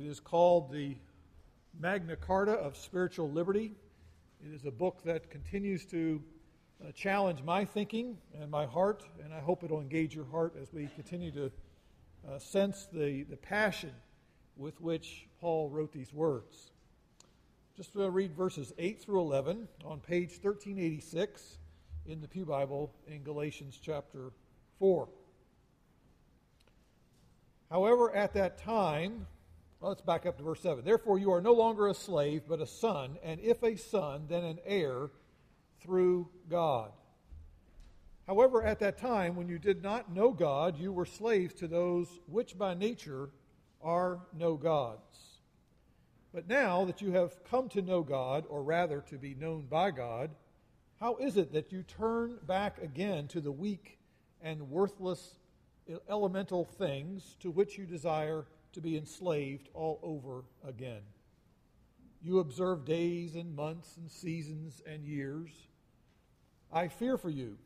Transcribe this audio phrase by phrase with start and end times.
[0.00, 0.96] It is called the
[1.78, 3.74] Magna Carta of Spiritual Liberty.
[4.42, 6.22] It is a book that continues to
[6.82, 10.72] uh, challenge my thinking and my heart, and I hope it'll engage your heart as
[10.72, 11.52] we continue to
[12.26, 13.92] uh, sense the, the passion
[14.56, 16.70] with which Paul wrote these words.
[17.76, 21.58] Just to read verses 8 through 11 on page 1386
[22.06, 24.32] in the Pew Bible in Galatians chapter
[24.78, 25.08] 4.
[27.68, 29.26] However, at that time,
[29.80, 30.84] well, let's back up to verse 7.
[30.84, 34.44] Therefore, you are no longer a slave, but a son, and if a son, then
[34.44, 35.10] an heir
[35.80, 36.92] through God.
[38.26, 42.06] However, at that time, when you did not know God, you were slaves to those
[42.26, 43.30] which by nature
[43.82, 45.40] are no gods.
[46.32, 49.90] But now that you have come to know God, or rather to be known by
[49.90, 50.30] God,
[51.00, 53.98] how is it that you turn back again to the weak
[54.42, 55.36] and worthless
[56.08, 61.02] elemental things to which you desire to be enslaved all over again?
[62.22, 65.50] You observe days and months and seasons and years.
[66.72, 67.56] I fear for you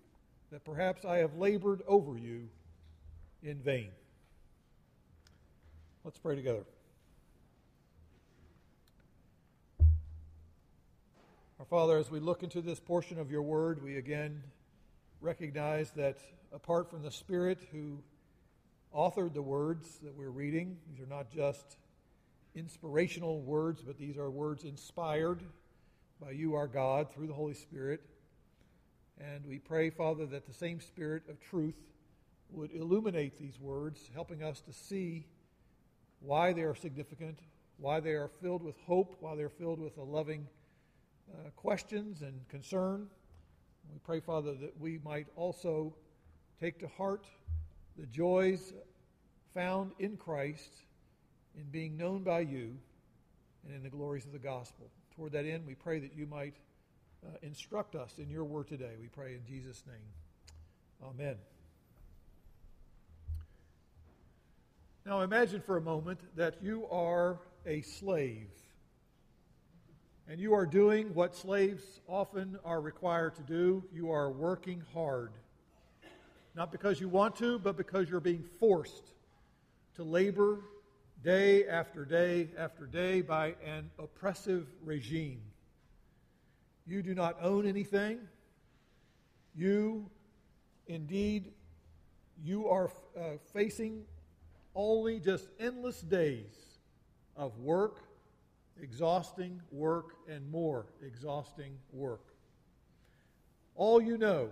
[0.52, 2.48] that perhaps I have labored over you
[3.42, 3.90] in vain.
[6.04, 6.64] Let's pray together.
[11.58, 14.42] Our Father, as we look into this portion of your word, we again
[15.20, 16.18] recognize that
[16.52, 17.98] apart from the Spirit who
[18.94, 21.76] authored the words that we're reading, these are not just
[22.54, 25.40] inspirational words, but these are words inspired
[26.20, 28.00] by you, our God, through the Holy Spirit.
[29.20, 31.74] And we pray, Father, that the same Spirit of truth
[32.50, 35.26] would illuminate these words, helping us to see
[36.20, 37.38] why they are significant,
[37.78, 40.46] why they are filled with hope, why they're filled with a loving
[41.32, 43.08] uh, questions and concern.
[43.92, 45.94] We pray, Father, that we might also
[46.60, 47.26] take to heart
[47.98, 48.72] the joys
[49.54, 50.70] found in Christ
[51.56, 52.76] in being known by you
[53.64, 54.86] and in the glories of the gospel.
[55.16, 56.54] Toward that end, we pray that you might
[57.24, 58.92] uh, instruct us in your word today.
[59.00, 61.08] We pray in Jesus' name.
[61.08, 61.36] Amen.
[65.06, 68.48] Now imagine for a moment that you are a slave
[70.28, 73.84] and you are doing what slaves often are required to do.
[73.92, 75.32] You are working hard.
[76.54, 79.12] Not because you want to, but because you're being forced
[79.96, 80.60] to labor
[81.22, 85.40] day after day after day by an oppressive regime.
[86.86, 88.20] You do not own anything.
[89.56, 90.10] You,
[90.86, 91.52] indeed,
[92.42, 93.20] you are uh,
[93.52, 94.04] facing
[94.74, 96.78] only just endless days
[97.36, 98.02] of work
[98.80, 102.34] exhausting work, and more exhausting work.
[103.76, 104.50] All you know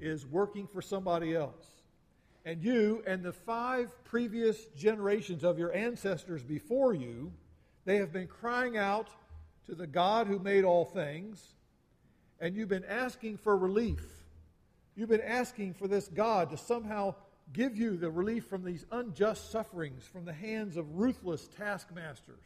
[0.00, 1.64] is working for somebody else.
[2.44, 7.32] And you and the five previous generations of your ancestors before you,
[7.84, 9.08] they have been crying out
[9.66, 11.54] to the God who made all things,
[12.40, 14.04] and you've been asking for relief.
[14.94, 17.14] You've been asking for this God to somehow
[17.52, 22.44] give you the relief from these unjust sufferings from the hands of ruthless taskmasters.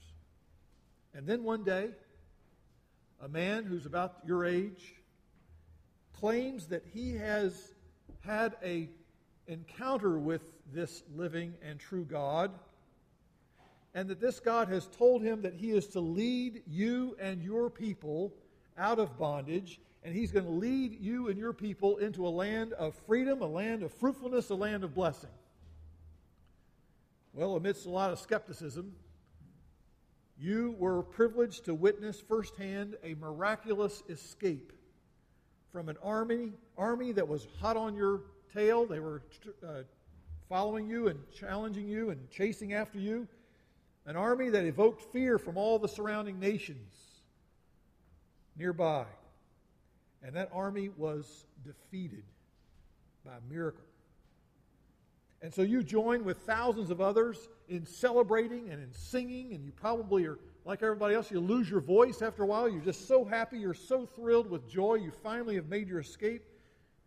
[1.14, 1.90] And then one day,
[3.22, 4.94] a man who's about your age
[6.20, 7.74] claims that he has
[8.20, 8.90] had a
[9.46, 12.50] encounter with this living and true God
[13.94, 17.70] and that this God has told him that he is to lead you and your
[17.70, 18.34] people
[18.78, 22.72] out of bondage and he's going to lead you and your people into a land
[22.74, 25.30] of freedom, a land of fruitfulness, a land of blessing.
[27.32, 28.92] Well, amidst a lot of skepticism,
[30.38, 34.72] you were privileged to witness firsthand a miraculous escape
[35.72, 38.22] from an army, army that was hot on your
[38.52, 38.86] tail.
[38.86, 39.22] They were
[39.66, 39.82] uh,
[40.48, 43.26] following you and challenging you and chasing after you.
[44.06, 46.92] An army that evoked fear from all the surrounding nations
[48.56, 49.04] nearby.
[50.22, 52.24] And that army was defeated
[53.24, 53.84] by miracle.
[55.42, 59.72] And so you join with thousands of others in celebrating and in singing, and you
[59.72, 62.68] probably are like everybody else, you lose your voice after a while.
[62.68, 66.42] You're just so happy, you're so thrilled with joy, you finally have made your escape.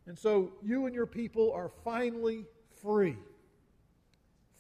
[0.05, 2.45] And so you and your people are finally
[2.81, 3.15] free.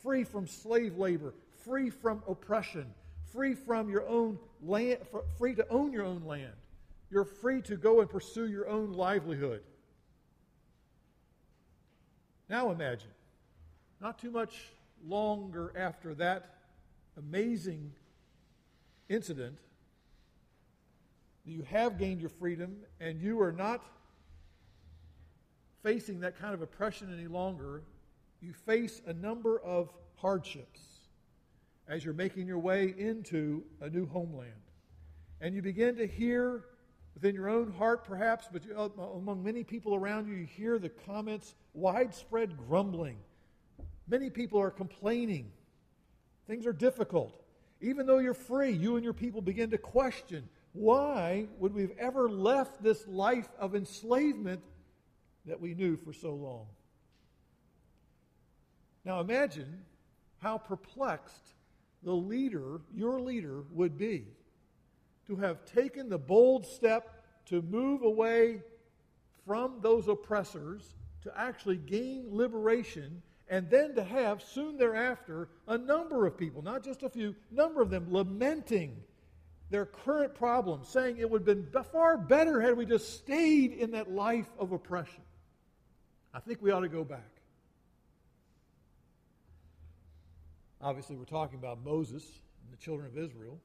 [0.01, 1.33] Free from slave labor,
[1.65, 2.93] free from oppression,
[3.31, 4.99] free from your own land,
[5.37, 6.53] free to own your own land.
[7.09, 9.61] You're free to go and pursue your own livelihood.
[12.49, 13.09] Now imagine
[14.01, 14.53] not too much
[15.05, 16.55] longer after that
[17.17, 17.91] amazing
[19.09, 19.57] incident,
[21.45, 23.83] you have gained your freedom and you are not
[25.83, 27.83] facing that kind of oppression any longer.
[28.41, 30.79] You face a number of hardships.
[31.87, 34.51] as you're making your way into a new homeland.
[35.41, 36.63] And you begin to hear
[37.13, 40.89] within your own heart, perhaps, but uh, among many people around you, you hear the
[40.89, 43.17] comments widespread grumbling.
[44.07, 45.51] Many people are complaining.
[46.47, 47.42] Things are difficult.
[47.83, 51.91] Even though you're free, you and your people begin to question why would we have
[51.99, 54.63] ever left this life of enslavement
[55.45, 56.65] that we knew for so long?
[59.05, 59.81] Now imagine
[60.39, 61.53] how perplexed
[62.03, 64.27] the leader, your leader, would be
[65.27, 68.61] to have taken the bold step to move away
[69.45, 76.25] from those oppressors, to actually gain liberation, and then to have soon thereafter a number
[76.25, 78.95] of people, not just a few, number of them lamenting
[79.69, 83.91] their current problems, saying it would have been far better had we just stayed in
[83.91, 85.21] that life of oppression.
[86.33, 87.19] I think we ought to go back.
[90.81, 92.23] Obviously, we're talking about Moses
[92.63, 93.59] and the children of Israel.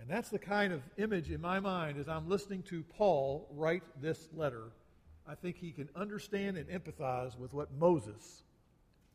[0.00, 3.84] And that's the kind of image in my mind as I'm listening to Paul write
[4.00, 4.72] this letter.
[5.28, 8.42] I think he can understand and empathize with what Moses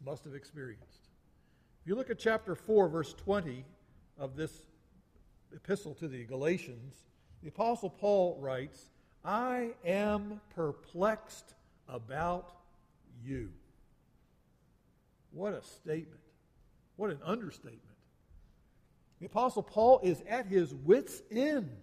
[0.06, 1.10] must have experienced.
[1.82, 3.66] If you look at chapter 4, verse 20
[4.18, 4.52] of this
[5.56, 6.96] epistle to the Galatians,
[7.42, 8.90] the Apostle Paul writes,
[9.24, 11.54] I am perplexed
[11.88, 12.52] about
[13.24, 13.52] you.
[15.32, 16.22] What a statement.
[16.96, 17.84] What an understatement.
[19.20, 21.78] The Apostle Paul is at his wits' end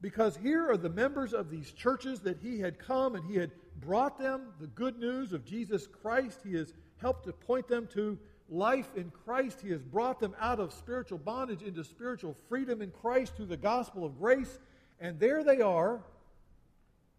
[0.00, 3.50] because here are the members of these churches that he had come and he had
[3.80, 6.40] brought them the good news of Jesus Christ.
[6.44, 8.18] He has helped to point them to
[8.48, 9.60] life in Christ.
[9.62, 13.56] He has brought them out of spiritual bondage into spiritual freedom in Christ through the
[13.56, 14.58] gospel of grace.
[15.00, 16.00] And there they are.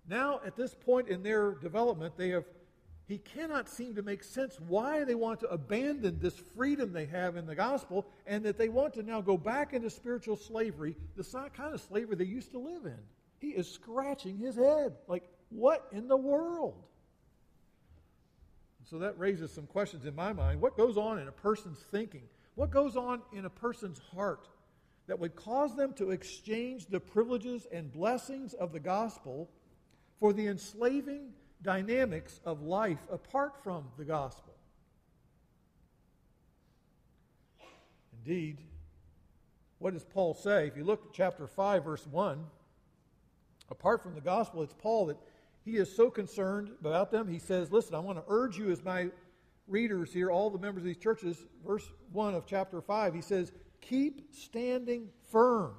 [0.07, 2.45] Now, at this point in their development, they have
[3.09, 7.37] he cannot seem to make sense why they want to abandon this freedom they have
[7.37, 11.23] in the gospel and that they want to now go back into spiritual slavery, the
[11.51, 12.99] kind of slavery they used to live in.
[13.39, 14.93] He is scratching his head.
[15.07, 16.83] Like, what in the world?
[18.89, 20.61] So that raises some questions in my mind.
[20.61, 22.23] What goes on in a person's thinking?
[22.55, 24.47] What goes on in a person's heart
[25.07, 29.49] that would cause them to exchange the privileges and blessings of the gospel
[30.19, 34.53] for the enslaving dynamics of life apart from the gospel.
[38.17, 38.57] Indeed,
[39.79, 40.67] what does Paul say?
[40.67, 42.45] If you look at chapter 5, verse 1,
[43.69, 45.17] apart from the gospel, it's Paul that
[45.69, 47.27] he is so concerned about them.
[47.27, 49.09] He says, Listen, I want to urge you as my
[49.67, 53.51] readers here, all the members of these churches, verse 1 of chapter 5, he says,
[53.81, 55.73] Keep standing firm.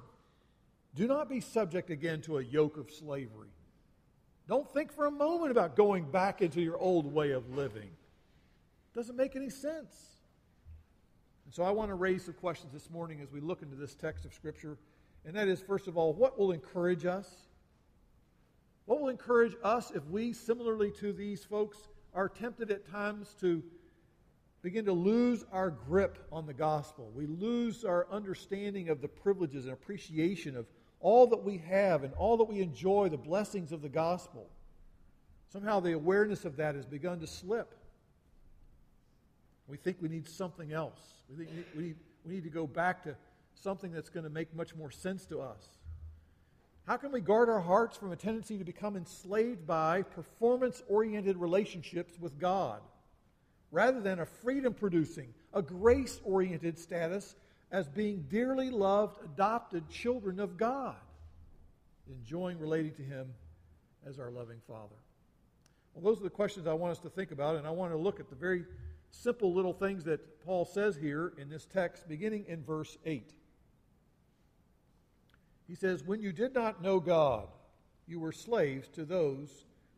[0.95, 3.49] Do not be subject again to a yoke of slavery.
[4.47, 7.89] Don't think for a moment about going back into your old way of living.
[8.93, 9.95] Doesn't make any sense.
[11.45, 13.95] And so I want to raise some questions this morning as we look into this
[13.95, 14.77] text of Scripture.
[15.25, 17.29] And that is, first of all, what will encourage us?
[18.91, 21.77] What will encourage us if we, similarly to these folks,
[22.13, 23.63] are tempted at times to
[24.61, 27.09] begin to lose our grip on the gospel?
[27.15, 30.65] We lose our understanding of the privileges and appreciation of
[30.99, 34.49] all that we have and all that we enjoy, the blessings of the gospel.
[35.53, 37.73] Somehow the awareness of that has begun to slip.
[39.69, 40.99] We think we need something else.
[41.29, 41.95] We think we need,
[42.25, 43.15] we need to go back to
[43.55, 45.65] something that's going to make much more sense to us.
[46.91, 51.37] How can we guard our hearts from a tendency to become enslaved by performance oriented
[51.37, 52.81] relationships with God
[53.71, 57.37] rather than a freedom producing, a grace oriented status
[57.71, 60.97] as being dearly loved, adopted children of God,
[62.09, 63.33] enjoying relating to Him
[64.05, 64.97] as our loving Father?
[65.93, 67.97] Well, those are the questions I want us to think about, and I want to
[67.97, 68.65] look at the very
[69.11, 73.31] simple little things that Paul says here in this text, beginning in verse 8.
[75.71, 77.47] He says, When you did not know God,
[78.05, 79.49] you were slaves to those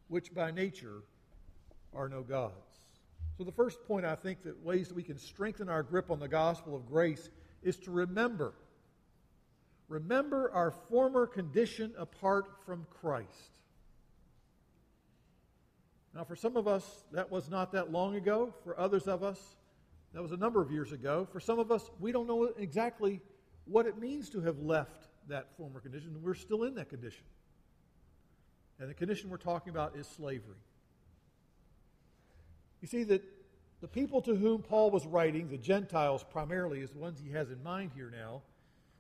[0.07, 1.01] which by nature
[1.95, 2.53] are no gods.
[3.39, 6.19] So, the first point I think that ways that we can strengthen our grip on
[6.19, 7.27] the gospel of grace
[7.63, 8.53] is to remember.
[9.87, 13.57] Remember our former condition apart from Christ.
[16.13, 18.53] Now, for some of us, that was not that long ago.
[18.63, 19.39] For others of us,
[20.13, 21.27] that was a number of years ago.
[21.31, 23.21] For some of us, we don't know exactly
[23.65, 26.15] what it means to have left that former condition.
[26.21, 27.23] We're still in that condition.
[28.79, 30.57] And the condition we're talking about is slavery.
[32.81, 33.23] You see, that
[33.81, 37.49] the people to whom Paul was writing, the Gentiles primarily, is the ones he has
[37.49, 38.41] in mind here now.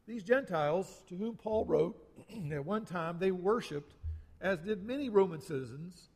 [0.07, 1.97] These Gentiles to whom Paul wrote,
[2.51, 3.93] at one time they worshiped,
[4.41, 6.09] as did many Roman citizens,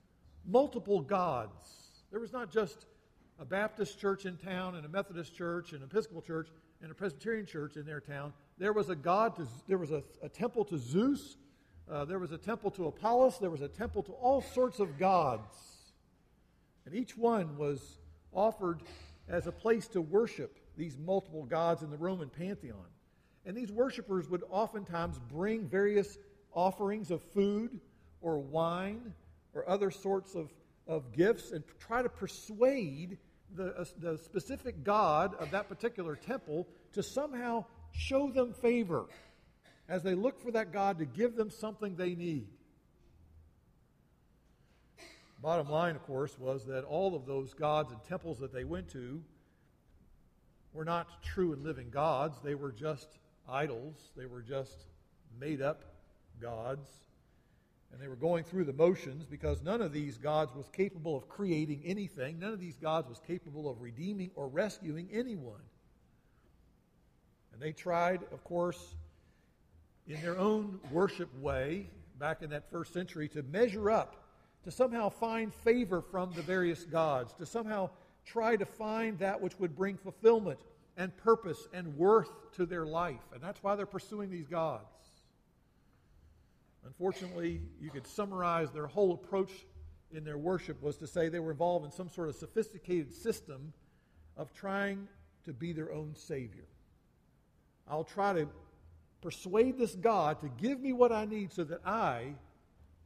[0.46, 1.70] multiple gods.
[2.12, 2.86] There was not just
[3.40, 6.50] a Baptist church in town and a Methodist church and an Episcopal church.
[6.82, 10.04] and a Presbyterian church in their town, there was a god, to, there was a,
[10.22, 11.38] a temple to Zeus,
[11.90, 14.98] uh, there was a temple to Apollos, there was a temple to all sorts of
[14.98, 15.56] gods.
[16.86, 17.98] And each one was
[18.32, 18.82] offered
[19.28, 22.86] as a place to worship these multiple gods in the Roman pantheon.
[23.46, 26.18] And these worshippers would oftentimes bring various
[26.54, 27.80] offerings of food
[28.22, 29.14] or wine
[29.54, 30.54] or other sorts of,
[30.88, 33.18] of gifts and try to persuade
[33.56, 39.06] the, uh, the specific god of that particular temple to somehow show them favor
[39.90, 42.48] as they look for that God to give them something they need.
[45.42, 48.90] Bottom line, of course, was that all of those gods and temples that they went
[48.90, 49.22] to
[50.74, 52.38] were not true and living gods.
[52.44, 53.08] They were just
[53.48, 54.86] idols, they were just
[55.40, 55.84] made up
[56.42, 56.90] gods.
[57.92, 61.28] And they were going through the motions because none of these gods was capable of
[61.30, 62.40] creating anything.
[62.40, 65.62] None of these gods was capable of redeeming or rescuing anyone.
[67.54, 68.96] And they tried, of course,
[70.08, 71.90] in their own worship way,
[72.20, 74.16] back in that first century, to measure up,
[74.64, 77.90] to somehow find favor from the various gods, to somehow
[78.26, 80.60] try to find that which would bring fulfillment
[80.98, 83.22] and purpose and worth to their life.
[83.34, 84.92] And that's why they're pursuing these gods.
[86.88, 89.52] Unfortunately, you could summarize their whole approach
[90.12, 93.74] in their worship was to say they were involved in some sort of sophisticated system
[94.38, 95.10] of trying
[95.44, 96.64] to be their own savior.
[97.90, 98.48] I'll try to
[99.22, 102.36] persuade this God to give me what I need so that I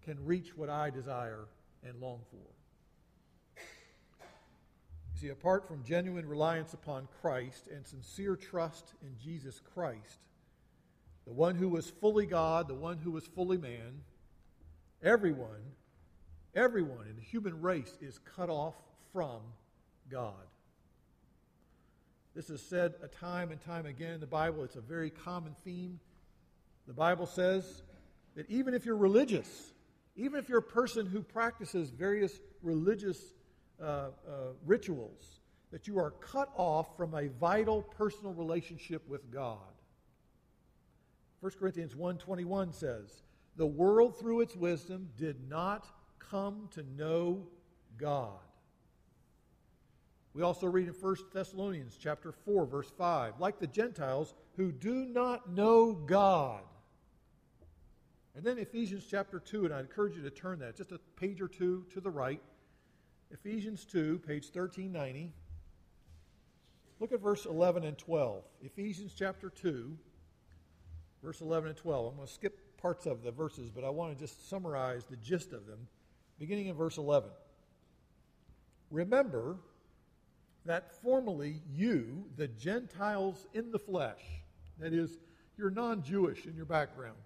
[0.04, 1.46] can reach what I desire
[1.84, 3.62] and long for.
[5.14, 10.20] You see, apart from genuine reliance upon Christ and sincere trust in Jesus Christ,
[11.26, 14.02] the one who was fully God, the one who was fully man,
[15.04, 15.62] everyone,
[16.56, 18.76] everyone in the human race is cut off
[19.14, 19.42] from
[20.10, 20.34] God.
[22.34, 24.64] This is said a time and time again in the Bible.
[24.64, 26.00] It's a very common theme.
[26.88, 27.84] The Bible says
[28.36, 29.74] that even if you're religious,
[30.16, 33.20] even if you're a person who practices various religious
[33.82, 34.10] uh, uh,
[34.66, 39.58] rituals, that you are cut off from a vital personal relationship with God.
[41.42, 43.24] 1 Corinthians 1:21 says,
[43.56, 47.50] "The world through its wisdom did not come to know
[47.98, 48.40] God."
[50.34, 55.06] We also read in 1 Thessalonians chapter 4 verse 5, like the Gentiles who do
[55.06, 56.64] not know God.
[58.36, 61.42] And then Ephesians chapter 2, and I encourage you to turn that just a page
[61.42, 62.42] or two to the right.
[63.32, 65.34] Ephesians 2, page 1390.
[67.00, 68.46] Look at verse 11 and 12.
[68.62, 69.98] Ephesians chapter 2,
[71.24, 72.08] verse 11 and 12.
[72.08, 75.18] I'm going to skip parts of the verses, but I want to just summarize the
[75.18, 75.88] gist of them,
[76.40, 77.30] beginning in verse 11.
[78.90, 79.58] Remember
[80.66, 84.22] that formerly you, the Gentiles in the flesh,
[84.80, 85.18] that is,
[85.58, 87.18] you're non Jewish in your background,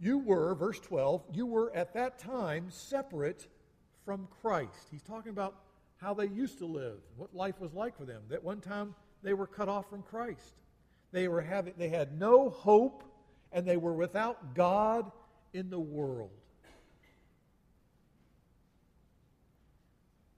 [0.00, 3.46] you were, verse 12, you were at that time separate
[4.04, 4.88] from Christ.
[4.90, 5.54] He's talking about
[5.96, 8.22] how they used to live, what life was like for them.
[8.28, 10.52] That one time they were cut off from Christ.
[11.14, 13.04] They, were having, they had no hope,
[13.52, 15.12] and they were without God
[15.52, 16.32] in the world.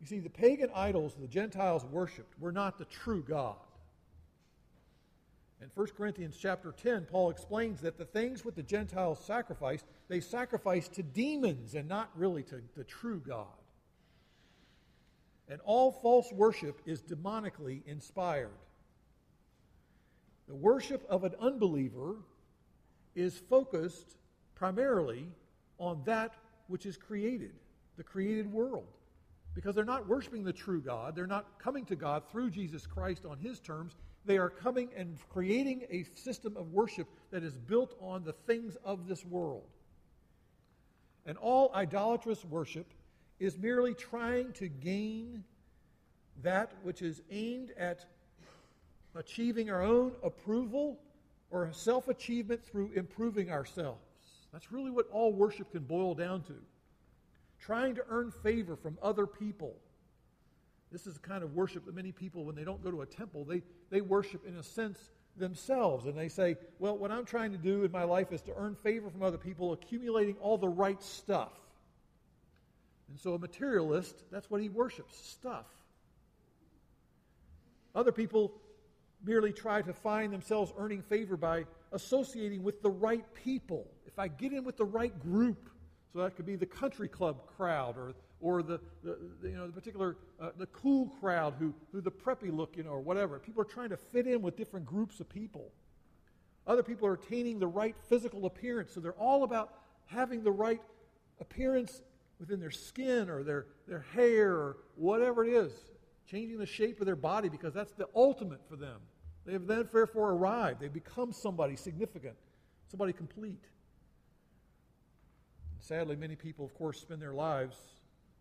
[0.03, 3.57] You see, the pagan idols the Gentiles worshipped were not the true God.
[5.63, 10.21] In 1 Corinthians chapter 10, Paul explains that the things which the Gentiles sacrificed, they
[10.21, 13.47] sacrificed to demons and not really to the true God.
[15.49, 18.51] And all false worship is demonically inspired.
[20.49, 22.17] The worship of an unbeliever
[23.15, 24.17] is focused
[24.55, 25.29] primarily
[25.79, 26.35] on that
[26.69, 27.53] which is created,
[27.97, 28.87] the created world
[29.57, 31.17] because they're not worshiping the true God.
[31.17, 33.97] They're not coming to God through Jesus Christ on His terms.
[34.27, 38.77] They are coming and creating a system of worship that is built on the things
[38.85, 39.65] of this world.
[41.25, 42.87] And all idolatrous worship
[43.41, 45.43] is merely trying to gain
[46.43, 48.05] that which is aimed at
[49.17, 50.99] achieving our own approval
[51.51, 54.01] or self achievement through improving ourselves.
[54.53, 56.55] That's really what all worship can boil down to
[57.61, 59.75] trying to earn favor from other people.
[60.93, 63.07] This is the kind of worship that many people, when they don't go to a
[63.07, 66.07] temple, they, they worship in a sense themselves.
[66.07, 68.77] And they say, well, what I'm trying to do in my life is to earn
[68.77, 71.53] favor from other people, accumulating all the right stuff.
[73.09, 75.67] And so a materialist, that's what he worships stuff.
[77.95, 78.53] Other people
[79.25, 83.87] merely try to find themselves earning favor by associating with the right people.
[84.07, 85.71] If I get in with the right group,
[86.13, 89.67] so that could be the country club crowd or, or the, the, the you know,
[89.67, 93.39] the particular, uh, the cool crowd who, who the preppy look, you know, or whatever.
[93.39, 95.73] People are trying to fit in with different groups of people.
[96.67, 99.73] Other people are attaining the right physical appearance, so they're all about
[100.07, 100.81] having the right
[101.41, 102.03] appearance
[102.39, 105.73] within their skin or their, their hair or whatever it is,
[106.31, 109.01] changing the shape of their body because that's the ultimate for them.
[109.45, 110.81] They have then therefore arrived.
[110.81, 112.37] They become somebody significant,
[112.91, 113.65] somebody complete.
[115.73, 117.77] And sadly, many people, of course, spend their lives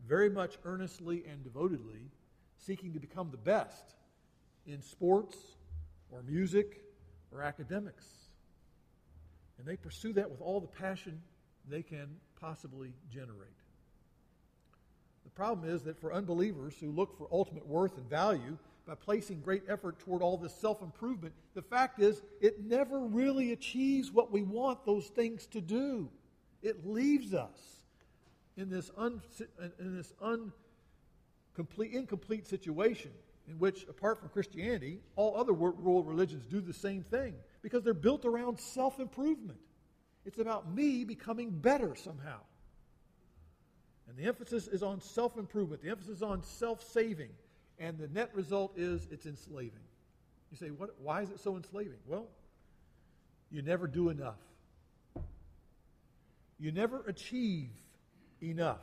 [0.07, 2.11] very much earnestly and devotedly
[2.57, 3.95] seeking to become the best
[4.65, 5.37] in sports
[6.11, 6.81] or music
[7.31, 8.05] or academics.
[9.59, 11.21] And they pursue that with all the passion
[11.69, 12.07] they can
[12.39, 13.49] possibly generate.
[15.35, 19.41] The problem is that for unbelievers who look for ultimate worth and value by placing
[19.41, 24.31] great effort toward all this self improvement, the fact is it never really achieves what
[24.31, 26.09] we want those things to do.
[26.63, 27.59] It leaves us
[28.55, 29.21] in this, un,
[29.77, 33.11] in this uncomplete, incomplete situation
[33.49, 37.93] in which, apart from Christianity, all other world religions do the same thing because they're
[37.93, 39.59] built around self improvement.
[40.25, 42.39] It's about me becoming better somehow.
[44.07, 47.29] And the emphasis is on self improvement, the emphasis is on self saving.
[47.77, 49.83] And the net result is it's enslaving.
[50.51, 51.97] You say, what, why is it so enslaving?
[52.07, 52.27] Well,
[53.51, 54.39] you never do enough.
[56.57, 57.71] You never achieve
[58.41, 58.79] enough.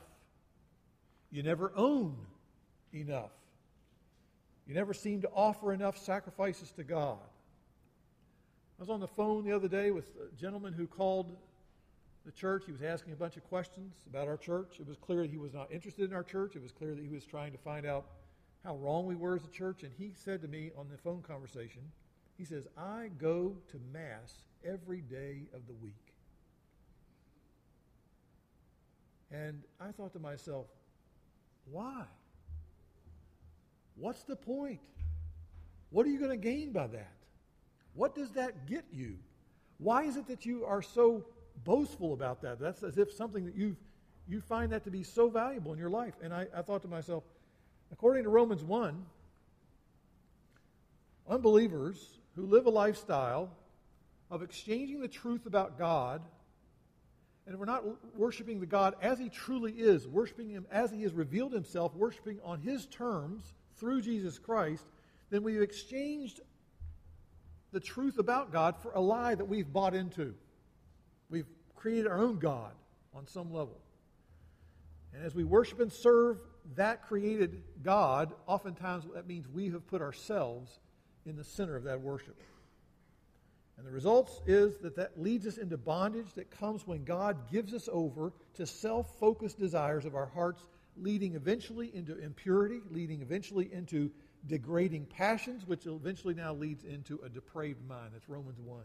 [1.30, 2.16] You never own
[2.92, 3.30] enough.
[4.66, 7.18] You never seem to offer enough sacrifices to God.
[8.78, 11.36] I was on the phone the other day with a gentleman who called
[12.24, 12.64] the church.
[12.66, 14.76] He was asking a bunch of questions about our church.
[14.80, 16.56] It was clear that he was not interested in our church.
[16.56, 18.06] It was clear that he was trying to find out
[18.64, 19.82] how wrong we were as a church.
[19.82, 21.82] And he said to me on the phone conversation,
[22.38, 25.94] he says, I go to Mass every day of the week.
[29.30, 30.66] And I thought to myself,
[31.70, 32.04] why?
[33.96, 34.80] What's the point?
[35.90, 37.12] What are you going to gain by that?
[37.94, 39.16] What does that get you?
[39.78, 41.24] Why is it that you are so
[41.64, 42.59] boastful about that?
[42.59, 43.77] That's as if something that you
[44.29, 46.14] you find that to be so valuable in your life.
[46.22, 47.25] And I, I thought to myself,
[47.90, 49.05] according to Romans 1,
[51.29, 53.51] unbelievers who live a lifestyle
[54.31, 56.22] of exchanging the truth about God
[57.46, 57.85] and we're not
[58.16, 62.38] worshiping the God as He truly is, worshiping Him as He has revealed Himself, worshiping
[62.44, 64.85] on His terms through Jesus Christ,
[65.31, 66.40] then we've exchanged
[67.72, 70.35] the truth about God for a lie that we've bought into.
[71.33, 72.73] We've created our own God
[73.14, 73.79] on some level.
[75.14, 76.38] And as we worship and serve
[76.77, 80.79] that created God, oftentimes that means we have put ourselves
[81.27, 82.37] in the center of that worship.
[83.79, 87.75] And the results is that that leads us into bondage that comes when God gives
[87.75, 90.62] us over to self focused desires of our hearts,
[90.97, 94.11] leading eventually into impurity, leading eventually into
[94.47, 98.11] degrading passions, which eventually now leads into a depraved mind.
[98.12, 98.81] That's Romans 1.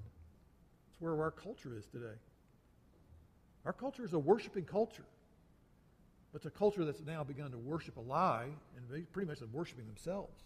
[0.92, 2.16] It's where our culture is today.
[3.68, 5.06] Our culture is a worshiping culture.
[6.32, 9.86] But it's a culture that's now begun to worship a lie and pretty much worshiping
[9.86, 10.44] themselves.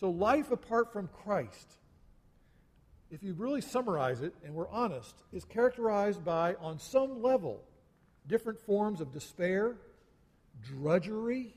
[0.00, 1.76] So, life apart from Christ
[3.10, 7.62] if you really summarize it, and we're honest, is characterized by, on some level,
[8.26, 9.76] different forms of despair,
[10.62, 11.54] drudgery.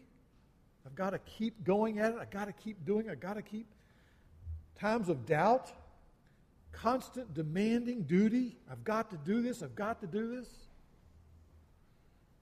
[0.86, 2.18] I've got to keep going at it.
[2.22, 3.12] I've got to keep doing it.
[3.12, 3.66] I've got to keep.
[4.80, 5.72] Times of doubt,
[6.82, 8.58] constant demanding duty.
[8.72, 9.62] I've got to do this.
[9.62, 10.48] I've got to do this.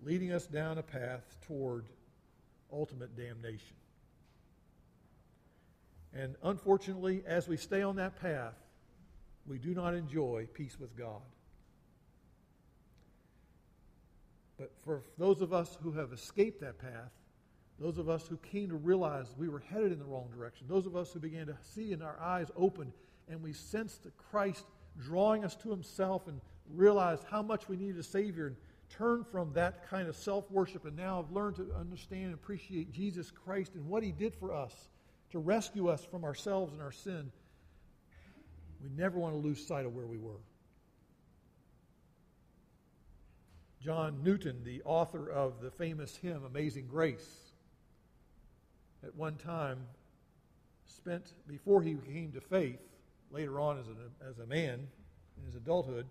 [0.04, 1.86] Leading us down a path toward
[2.72, 3.76] ultimate damnation.
[6.14, 8.54] And unfortunately, as we stay on that path,
[9.48, 11.22] we do not enjoy peace with God.
[14.58, 17.12] But for those of us who have escaped that path,
[17.80, 20.88] those of us who came to realize we were headed in the wrong direction, those
[20.88, 22.92] of us who began to see and our eyes opened
[23.30, 24.66] and we sensed Christ
[25.00, 26.42] drawing us to himself and
[26.74, 28.56] realized how much we needed a Savior and
[28.90, 32.92] turned from that kind of self worship and now have learned to understand and appreciate
[32.92, 34.90] Jesus Christ and what he did for us
[35.32, 37.32] to rescue us from ourselves and our sin
[38.82, 40.40] we never want to lose sight of where we were.
[43.82, 47.52] John Newton, the author of the famous hymn Amazing Grace,
[49.04, 49.80] at one time
[50.86, 52.80] spent, before he came to faith,
[53.32, 54.88] later on as a, as a man
[55.38, 56.06] in his adulthood,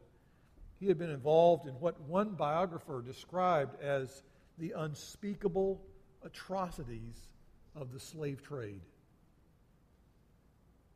[0.79, 4.23] he had been involved in what one biographer described as
[4.59, 5.83] the unspeakable
[6.25, 7.29] atrocities
[7.75, 8.81] of the slave trade.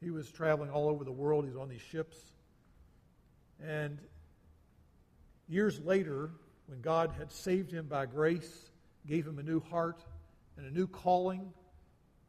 [0.01, 1.45] He was traveling all over the world.
[1.45, 2.17] He was on these ships.
[3.63, 3.99] And
[5.49, 6.31] years later,
[6.67, 8.71] when God had saved him by grace,
[9.07, 10.03] gave him a new heart
[10.57, 11.53] and a new calling,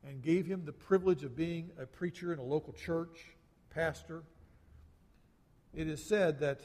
[0.07, 3.35] and gave him the privilege of being a preacher in a local church,
[3.73, 4.23] pastor,
[5.73, 6.61] it is said that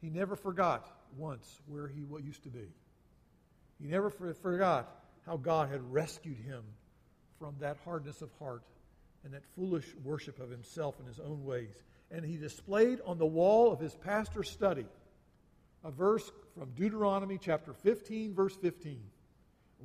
[0.00, 2.68] he never forgot once where he used to be.
[3.80, 4.94] He never forgot
[5.26, 6.62] how God had rescued him
[7.38, 8.62] from that hardness of heart
[9.24, 11.82] and that foolish worship of himself and his own ways.
[12.10, 14.86] And he displayed on the wall of his pastor's study
[15.82, 19.00] a verse from Deuteronomy chapter 15, verse 15.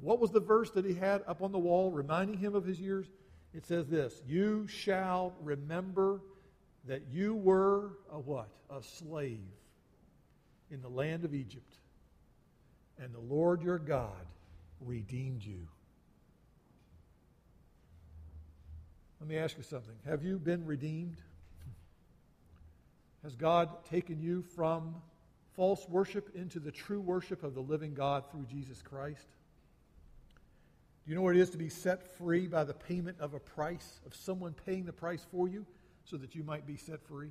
[0.02, 2.82] What was the verse that he had up on the wall reminding him of his
[2.82, 3.06] years?
[3.56, 6.22] It says this You shall remember
[6.88, 8.50] that you were a what?
[8.70, 9.40] A slave
[10.70, 11.78] in the land of Egypt.
[12.98, 14.26] And the Lord your God
[14.82, 15.68] redeemed you.
[19.20, 19.96] Let me ask you something.
[20.06, 21.18] Have you been redeemed?
[23.24, 24.96] Has God taken you from
[25.56, 29.28] false worship into the true worship of the living God through Jesus Christ?
[31.06, 33.40] Do you know what it is to be set free by the payment of a
[33.40, 35.64] price, of someone paying the price for you
[36.04, 37.30] so that you might be set free?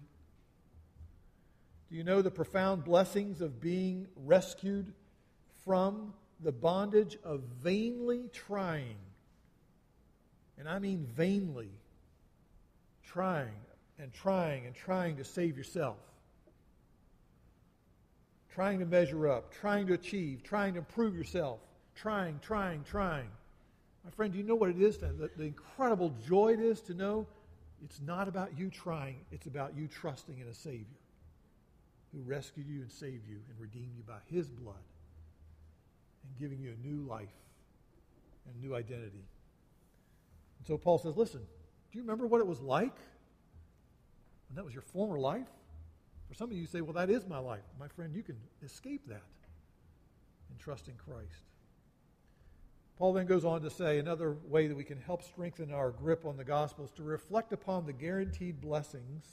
[1.91, 4.95] Do you know the profound blessings of being rescued
[5.65, 8.97] from the bondage of vainly trying?
[10.57, 11.71] And I mean vainly
[13.05, 13.57] trying
[13.99, 15.99] and trying and trying to save yourself.
[18.55, 21.59] Trying to measure up, trying to achieve, trying to improve yourself,
[21.97, 23.29] trying, trying, trying.
[24.05, 24.99] My friend, do you know what it is?
[24.99, 27.27] The, the incredible joy it is to know
[27.83, 30.85] it's not about you trying, it's about you trusting in a Savior
[32.13, 34.77] who rescued you and saved you and redeemed you by his blood
[36.23, 37.35] and giving you a new life
[38.47, 39.25] and a new identity.
[40.59, 42.97] And so Paul says, listen, do you remember what it was like
[44.49, 45.49] when that was your former life?
[46.29, 47.65] For some of you say, well, that is my life.
[47.79, 49.23] My friend, you can escape that
[50.51, 51.43] and trust in Christ.
[52.99, 56.25] Paul then goes on to say another way that we can help strengthen our grip
[56.25, 59.25] on the gospel is to reflect upon the guaranteed blessings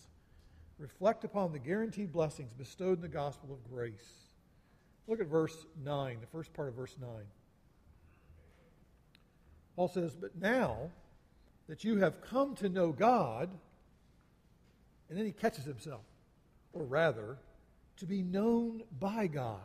[0.82, 4.10] reflect upon the guaranteed blessings bestowed in the gospel of grace.
[5.08, 7.10] Look at verse 9, the first part of verse 9.
[9.76, 10.90] Paul says, But now
[11.68, 13.50] that you have come to know God,
[15.10, 16.02] and then he catches himself,
[16.74, 17.38] or rather,
[17.98, 19.60] to be known by God.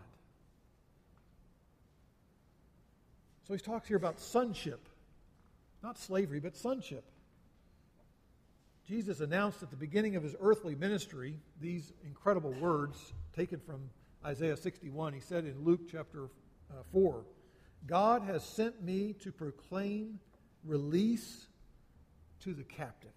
[3.46, 4.88] So he talks here about sonship,
[5.80, 7.04] not slavery, but sonship.
[8.88, 13.88] Jesus announced at the beginning of his earthly ministry these incredible words taken from
[14.24, 15.12] Isaiah 61.
[15.12, 16.24] He said in Luke chapter
[16.70, 17.24] uh, 4
[17.86, 20.18] God has sent me to proclaim
[20.64, 21.46] release
[22.40, 23.12] to the captives.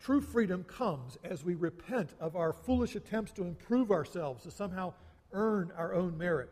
[0.00, 4.92] True freedom comes as we repent of our foolish attempts to improve ourselves, to somehow
[5.32, 6.50] earn our own merit.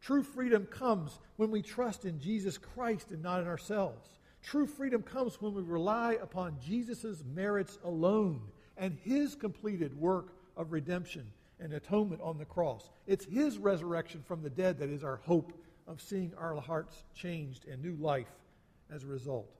[0.00, 4.08] True freedom comes when we trust in Jesus Christ and not in ourselves.
[4.42, 8.40] True freedom comes when we rely upon Jesus' merits alone
[8.76, 11.26] and his completed work of redemption
[11.60, 12.90] and atonement on the cross.
[13.06, 15.52] It's his resurrection from the dead that is our hope
[15.86, 18.32] of seeing our hearts changed and new life
[18.90, 19.50] as a result.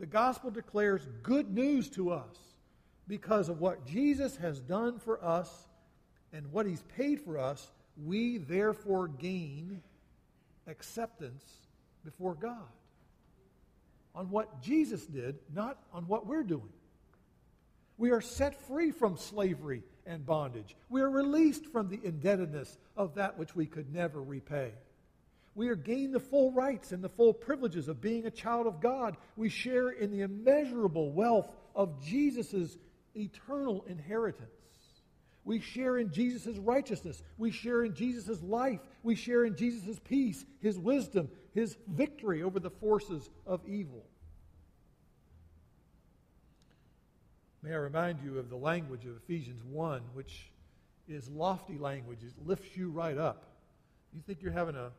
[0.00, 2.36] The gospel declares good news to us
[3.06, 5.66] because of what Jesus has done for us
[6.32, 7.70] and what he's paid for us.
[8.04, 9.82] We therefore gain
[10.66, 11.44] acceptance
[12.04, 12.68] before God
[14.14, 16.72] on what Jesus did, not on what we're doing.
[17.96, 20.76] We are set free from slavery and bondage.
[20.88, 24.72] We are released from the indebtedness of that which we could never repay.
[25.54, 28.80] We are gained the full rights and the full privileges of being a child of
[28.80, 29.16] God.
[29.36, 32.76] We share in the immeasurable wealth of Jesus'
[33.16, 34.57] eternal inheritance.
[35.48, 37.22] We share in Jesus' righteousness.
[37.38, 38.80] We share in Jesus' life.
[39.02, 44.04] We share in Jesus' peace, his wisdom, his victory over the forces of evil.
[47.62, 50.52] May I remind you of the language of Ephesians 1, which
[51.08, 52.18] is lofty language.
[52.22, 53.44] It lifts you right up.
[54.12, 54.90] You think you're having a,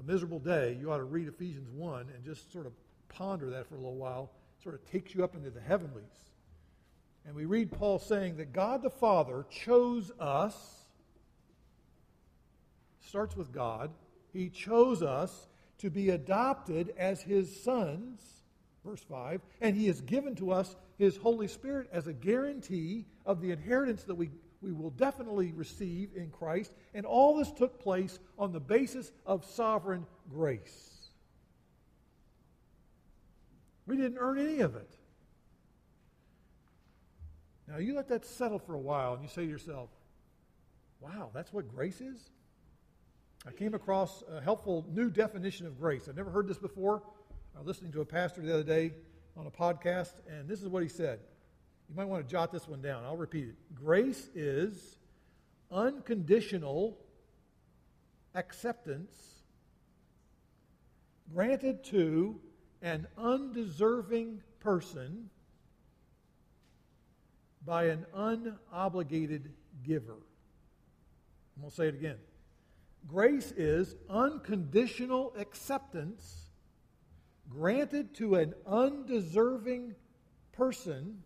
[0.00, 2.72] a miserable day, you ought to read Ephesians 1 and just sort of
[3.10, 4.30] ponder that for a little while.
[4.56, 6.30] It sort of takes you up into the heavenlies.
[7.26, 10.54] And we read Paul saying that God the Father chose us,
[13.00, 13.90] starts with God,
[14.32, 15.48] He chose us
[15.80, 18.20] to be adopted as his sons,
[18.84, 23.40] verse 5, and he has given to us his Holy Spirit as a guarantee of
[23.40, 24.30] the inheritance that we,
[24.60, 26.74] we will definitely receive in Christ.
[26.92, 31.08] And all this took place on the basis of sovereign grace.
[33.86, 34.90] We didn't earn any of it.
[37.70, 39.90] Now, you let that settle for a while and you say to yourself,
[41.00, 42.30] Wow, that's what grace is?
[43.46, 46.08] I came across a helpful new definition of grace.
[46.08, 47.02] I've never heard this before.
[47.54, 48.92] I was listening to a pastor the other day
[49.34, 51.20] on a podcast, and this is what he said.
[51.88, 53.04] You might want to jot this one down.
[53.04, 53.54] I'll repeat it.
[53.74, 54.98] Grace is
[55.70, 56.98] unconditional
[58.34, 59.14] acceptance
[61.32, 62.38] granted to
[62.82, 65.30] an undeserving person
[67.70, 69.44] by an unobligated
[69.84, 70.16] giver.
[71.54, 72.16] I'm going to say it again.
[73.06, 76.46] Grace is unconditional acceptance
[77.48, 79.94] granted to an undeserving
[80.50, 81.22] person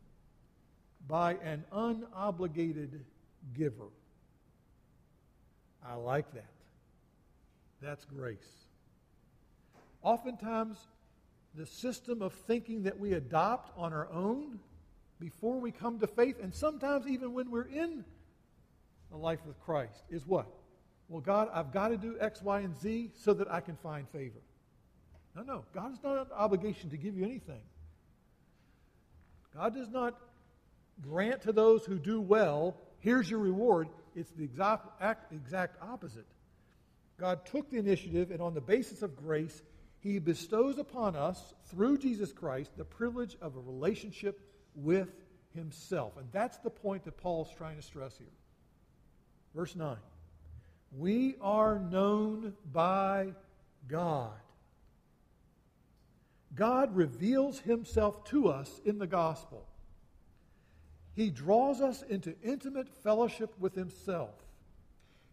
[1.08, 3.00] by an unobligated
[3.54, 3.88] giver.
[5.82, 6.52] I like that.
[7.80, 8.66] That's grace.
[10.02, 10.76] Oftentimes,
[11.54, 14.58] the system of thinking that we adopt on our own
[15.24, 18.04] before we come to faith, and sometimes even when we're in
[19.10, 20.46] a life with Christ, is what?
[21.08, 24.06] Well, God, I've got to do X, Y, and Z so that I can find
[24.10, 24.42] favor.
[25.34, 25.64] No, no.
[25.74, 27.62] God is not an obligation to give you anything.
[29.54, 30.20] God does not
[31.00, 33.88] grant to those who do well, here's your reward.
[34.14, 36.26] It's the exact, exact opposite.
[37.18, 39.62] God took the initiative, and on the basis of grace,
[40.00, 45.08] He bestows upon us, through Jesus Christ, the privilege of a relationship with
[45.54, 46.16] Himself.
[46.16, 48.26] And that's the point that Paul's trying to stress here.
[49.54, 49.96] Verse 9
[50.96, 53.32] We are known by
[53.88, 54.32] God.
[56.54, 59.66] God reveals Himself to us in the gospel.
[61.14, 64.34] He draws us into intimate fellowship with Himself.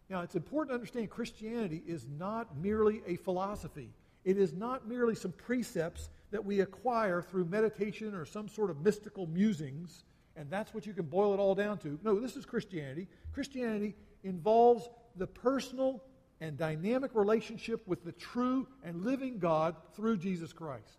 [0.08, 3.90] Now, it's important to understand Christianity is not merely a philosophy.
[4.24, 8.80] It is not merely some precepts that we acquire through meditation or some sort of
[8.82, 11.98] mystical musings, and that's what you can boil it all down to.
[12.02, 13.06] No, this is Christianity.
[13.32, 16.02] Christianity involves the personal
[16.40, 20.98] and dynamic relationship with the true and living God through Jesus Christ.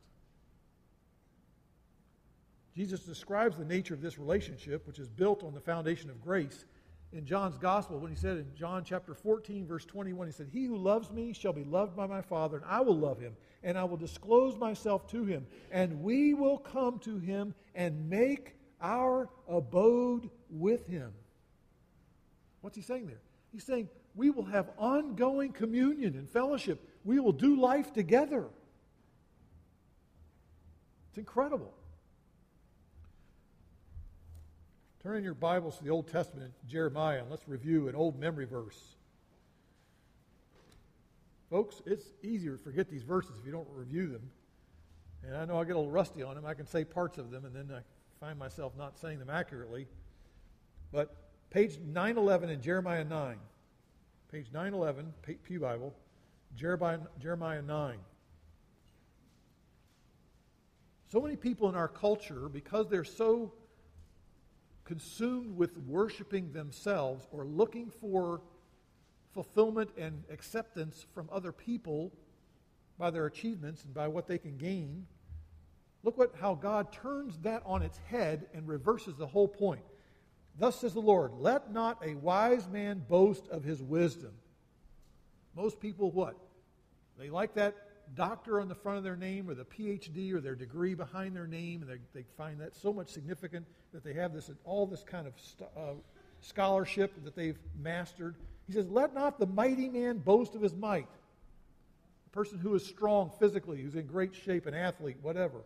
[2.75, 6.65] Jesus describes the nature of this relationship, which is built on the foundation of grace,
[7.13, 10.65] in John's Gospel when he said in John chapter 14, verse 21, he said, He
[10.65, 13.77] who loves me shall be loved by my Father, and I will love him, and
[13.77, 19.29] I will disclose myself to him, and we will come to him and make our
[19.47, 21.13] abode with him.
[22.61, 23.21] What's he saying there?
[23.51, 26.81] He's saying we will have ongoing communion and fellowship.
[27.03, 28.45] We will do life together.
[31.09, 31.73] It's incredible.
[35.03, 38.45] Turn in your Bibles to the Old Testament, Jeremiah, and let's review an old memory
[38.45, 38.79] verse.
[41.49, 44.31] Folks, it's easier to forget these verses if you don't review them.
[45.27, 46.45] And I know I get a little rusty on them.
[46.45, 47.81] I can say parts of them, and then I
[48.25, 49.87] find myself not saying them accurately.
[50.93, 51.13] But
[51.49, 53.37] page 911 in Jeremiah 9.
[54.31, 55.13] Page 911,
[55.43, 55.93] Pew Bible,
[56.55, 57.97] Jeremiah, Jeremiah 9.
[61.11, 63.51] So many people in our culture, because they're so
[64.85, 68.41] consumed with worshiping themselves or looking for
[69.33, 72.11] fulfillment and acceptance from other people
[72.97, 75.05] by their achievements and by what they can gain.
[76.03, 79.83] Look what how God turns that on its head and reverses the whole point.
[80.59, 84.33] Thus says the Lord, let not a wise man boast of his wisdom.
[85.55, 86.35] Most people what?
[87.17, 87.75] They like that
[88.15, 91.47] doctor on the front of their name or the PhD or their degree behind their
[91.47, 95.03] name, and they, they find that so much significant that they have this all this
[95.03, 95.93] kind of st- uh,
[96.41, 98.35] scholarship that they've mastered.
[98.67, 101.09] He says, Let not the mighty man boast of his might.
[102.25, 105.61] The person who is strong physically, who's in great shape, an athlete, whatever.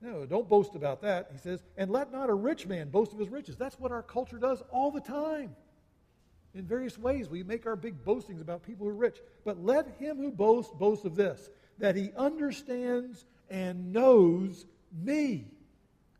[0.00, 1.30] No, don't boast about that.
[1.32, 3.56] He says, and let not a rich man boast of his riches.
[3.56, 5.56] That's what our culture does all the time
[6.56, 7.28] in various ways.
[7.28, 9.18] We make our big boastings about people who are rich.
[9.44, 15.46] But let him who boasts boast of this that he understands and knows me.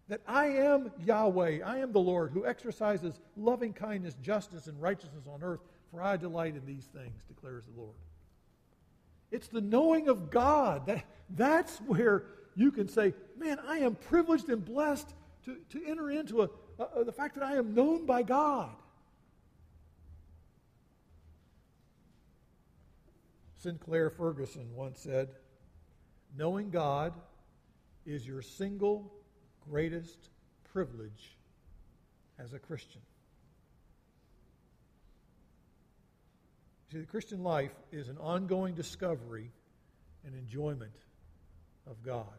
[0.09, 5.25] That I am Yahweh, I am the Lord who exercises loving kindness, justice, and righteousness
[5.27, 7.96] on earth, for I delight in these things, declares the Lord.
[9.33, 10.87] It's the knowing of God.
[10.87, 15.12] That, that's where you can say, Man, I am privileged and blessed
[15.46, 18.75] to, to enter into a, a, the fact that I am known by God.
[23.66, 25.29] Sinclair Ferguson once said,
[26.37, 27.12] Knowing God
[28.05, 29.12] is your single
[29.68, 30.29] greatest
[30.72, 31.37] privilege
[32.38, 33.00] as a Christian.
[36.92, 39.50] See, the Christian life is an ongoing discovery
[40.24, 41.02] and enjoyment
[41.90, 42.38] of God.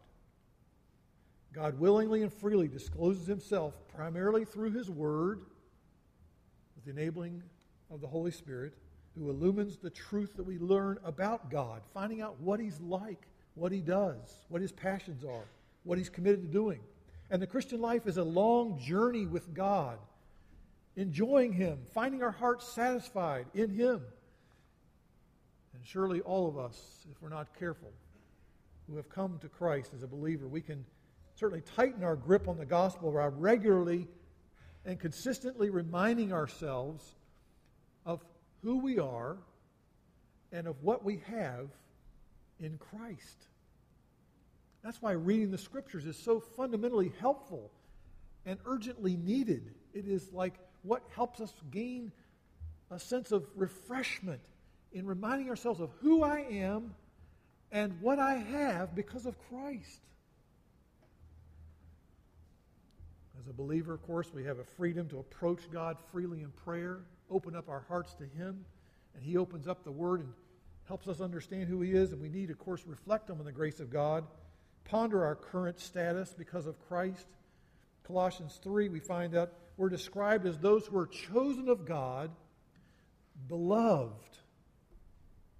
[1.52, 5.40] God willingly and freely discloses himself primarily through his word
[6.74, 7.42] with the enabling
[7.90, 8.72] of the Holy Spirit
[9.18, 13.72] who illumines the truth that we learn about God, finding out what He's like, what
[13.72, 15.44] He does, what His passions are,
[15.84, 16.80] what He's committed to doing.
[17.30, 19.98] And the Christian life is a long journey with God,
[20.96, 24.00] enjoying Him, finding our hearts satisfied in Him.
[25.74, 27.90] And surely all of us, if we're not careful,
[28.88, 30.84] who have come to Christ as a believer, we can
[31.34, 34.08] certainly tighten our grip on the gospel by regularly
[34.86, 37.14] and consistently reminding ourselves
[38.62, 39.36] who we are
[40.52, 41.68] and of what we have
[42.60, 43.46] in Christ.
[44.82, 47.70] That's why reading the scriptures is so fundamentally helpful
[48.46, 49.74] and urgently needed.
[49.92, 52.12] It is like what helps us gain
[52.90, 54.40] a sense of refreshment
[54.92, 56.94] in reminding ourselves of who I am
[57.70, 60.00] and what I have because of Christ.
[63.38, 67.00] As a believer, of course, we have a freedom to approach God freely in prayer,
[67.30, 68.64] open up our hearts to Him,
[69.14, 70.32] and He opens up the Word and
[70.86, 72.12] helps us understand who He is.
[72.12, 74.24] And we need, of course, reflect on the grace of God,
[74.84, 77.26] ponder our current status because of Christ.
[78.04, 82.30] Colossians 3, we find out we're described as those who are chosen of God,
[83.48, 84.38] beloved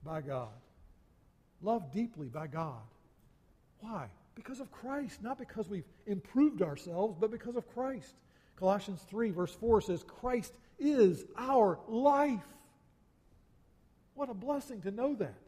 [0.03, 0.49] by God,
[1.63, 2.83] loved deeply by God.
[3.81, 4.09] Why?
[4.35, 8.15] Because of Christ, not because we've improved ourselves, but because of Christ.
[8.57, 12.47] Colossians 3, verse 4 says, Christ is our life.
[14.15, 15.39] What a blessing to know that.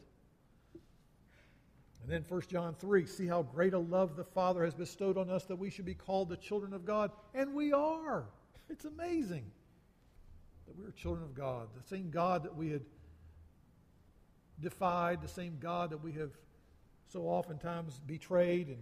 [2.03, 5.29] And then 1 John 3, see how great a love the Father has bestowed on
[5.29, 7.11] us that we should be called the children of God.
[7.33, 8.25] And we are.
[8.69, 9.45] It's amazing
[10.65, 11.67] that we are children of God.
[11.75, 12.81] The same God that we had
[14.59, 16.31] defied, the same God that we have
[17.09, 18.79] so oftentimes betrayed and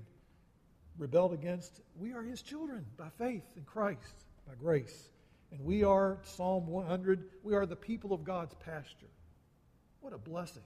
[0.97, 5.09] rebelled against, we are his children by faith in Christ, by grace.
[5.51, 9.09] And we are, Psalm 100, we are the people of God's pasture.
[10.01, 10.63] What a blessing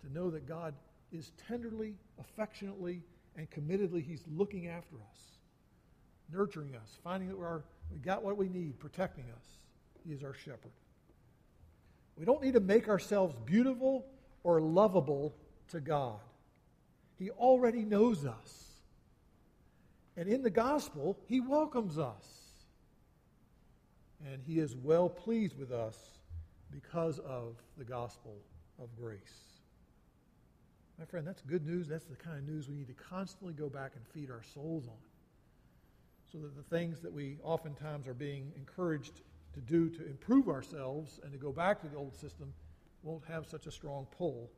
[0.00, 0.74] to know that God
[1.12, 3.02] is tenderly, affectionately,
[3.36, 5.38] and committedly, He's looking after us,
[6.32, 9.44] nurturing us, finding that we're, we got what we need, protecting us.
[10.04, 10.72] He is our shepherd.
[12.16, 14.06] We don't need to make ourselves beautiful
[14.42, 15.34] or lovable
[15.68, 16.18] to God.
[17.16, 18.64] He already knows us.
[20.16, 22.37] And in the gospel, He welcomes us.
[24.26, 25.96] And He is well pleased with us
[26.70, 28.36] because of the gospel
[28.82, 29.48] of grace.
[30.98, 31.88] My friend, that's good news.
[31.88, 34.86] That's the kind of news we need to constantly go back and feed our souls
[34.88, 34.98] on.
[36.32, 39.20] So that the things that we oftentimes are being encouraged
[39.54, 42.52] to do to improve ourselves and to go back to the old system
[43.02, 44.50] won't have such a strong pull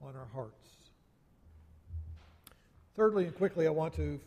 [0.00, 0.68] on our hearts.
[2.96, 4.20] Thirdly, and quickly, I want to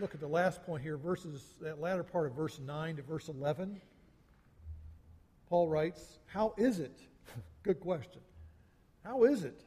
[0.00, 3.28] look at the last point here, verses that latter part of verse 9 to verse
[3.28, 3.80] 11.
[5.56, 7.00] Paul writes, How is it?
[7.62, 8.20] Good question.
[9.02, 9.64] How is it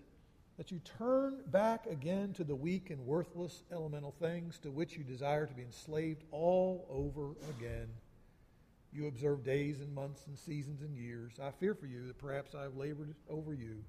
[0.60, 5.04] that you turn back again to the weak and worthless elemental things to which you
[5.04, 7.88] desire to be enslaved all over again?
[8.94, 11.40] You observe days and months and seasons and years.
[11.42, 13.84] I fear for you that perhaps I have labored over you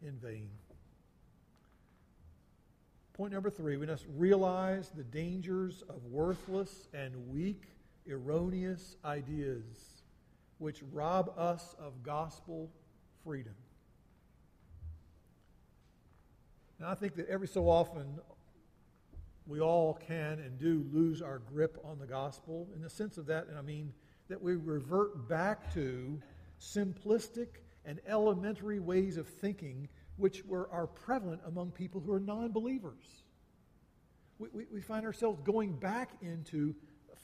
[0.00, 0.48] in vain.
[3.14, 7.64] Point number three, we must realize the dangers of worthless and weak,
[8.08, 9.97] erroneous ideas
[10.58, 12.70] which rob us of gospel
[13.24, 13.54] freedom.
[16.80, 18.20] Now, I think that every so often
[19.46, 22.68] we all can and do lose our grip on the gospel.
[22.74, 23.92] In the sense of that, and I mean
[24.28, 26.20] that we revert back to
[26.60, 27.48] simplistic
[27.84, 33.22] and elementary ways of thinking which were, are prevalent among people who are non believers.
[34.38, 36.74] We, we, we, find ourselves going back into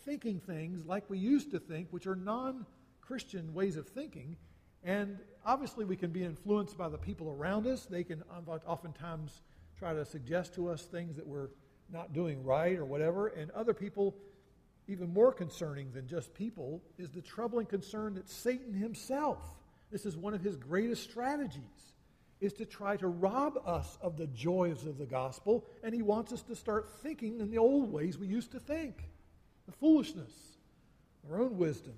[0.05, 2.67] thinking things like we used to think, which are non
[3.07, 4.37] Christian ways of thinking.
[4.83, 7.87] And obviously, we can be influenced by the people around us.
[7.87, 8.23] They can
[8.67, 9.43] oftentimes
[9.79, 11.49] try to suggest to us things that we're
[11.93, 13.29] not doing right or whatever.
[13.29, 14.15] And other people,
[14.89, 19.39] even more concerning than just people, is the troubling concern that Satan himself,
[19.91, 21.93] this is one of his greatest strategies
[22.41, 26.33] is to try to rob us of the joys of the gospel, and he wants
[26.33, 29.09] us to start thinking in the old ways we used to think
[29.67, 30.33] the foolishness,
[31.31, 31.95] our own wisdom.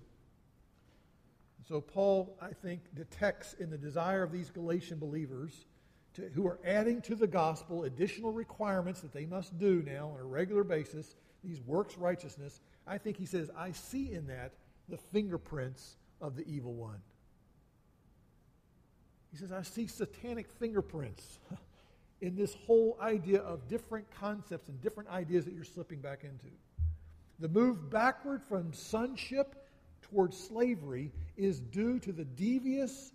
[1.69, 5.67] So, Paul, I think, detects in the desire of these Galatian believers
[6.15, 10.21] to, who are adding to the gospel additional requirements that they must do now on
[10.21, 12.61] a regular basis, these works righteousness.
[12.87, 14.53] I think he says, I see in that
[14.89, 17.01] the fingerprints of the evil one.
[19.33, 21.41] He says, I see satanic fingerprints
[22.21, 26.47] in this whole idea of different concepts and different ideas that you're slipping back into.
[27.41, 29.66] The move backward from sonship
[30.11, 33.13] towards slavery is due to the devious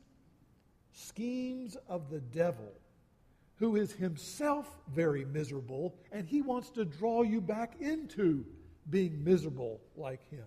[0.94, 2.72] schemes of the devil,
[3.56, 8.46] who is himself very miserable, and he wants to draw you back into
[8.90, 10.46] being miserable like him.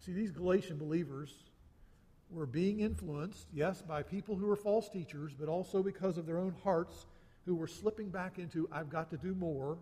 [0.00, 1.32] See, these Galatian believers
[2.30, 6.38] were being influenced, yes, by people who were false teachers, but also because of their
[6.38, 7.06] own hearts
[7.44, 9.78] who were slipping back into, I've got to do more.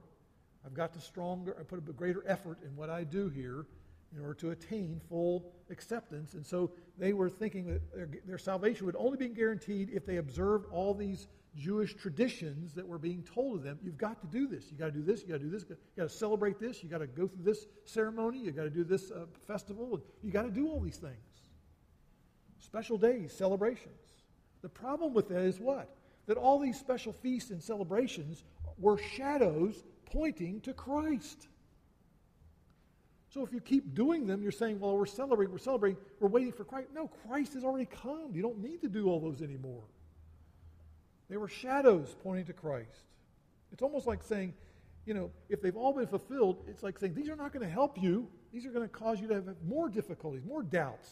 [0.65, 3.67] I've got to stronger, I put a greater effort in what I do here
[4.15, 6.35] in order to attain full acceptance.
[6.35, 10.17] And so they were thinking that their, their salvation would only be guaranteed if they
[10.17, 13.79] observed all these Jewish traditions that were being told to them.
[13.83, 14.67] You've got to do this.
[14.71, 15.21] You've got to do this.
[15.21, 15.65] You've got to do this.
[15.69, 16.83] You've got to celebrate this.
[16.83, 18.39] You've got to go through this ceremony.
[18.39, 20.01] You've got to do this uh, festival.
[20.23, 21.15] You've got to do all these things.
[22.59, 24.01] Special days, celebrations.
[24.63, 25.95] The problem with that is what?
[26.27, 28.45] That all these special feasts and celebrations
[28.79, 31.49] were shadows pointing to Christ.
[33.31, 36.53] So if you keep doing them, you're saying, well, we're celebrating, we're celebrating, we're waiting
[36.53, 36.89] for Christ.
[36.95, 38.31] No, Christ has already come.
[38.33, 39.83] You don't need to do all those anymore.
[41.29, 43.07] They were shadows pointing to Christ.
[43.73, 44.55] It's almost like saying,
[45.05, 47.73] you know, if they've all been fulfilled, it's like saying, these are not going to
[47.73, 48.29] help you.
[48.53, 51.11] These are going to cause you to have more difficulties, more doubts,